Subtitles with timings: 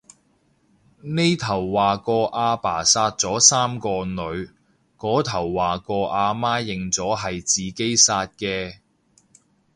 [1.03, 4.49] 呢頭話個阿爸殺咗三個女，
[4.97, 8.77] 嗰頭話個阿媽認咗係自己殺嘅